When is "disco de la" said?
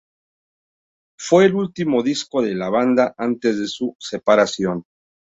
2.01-2.69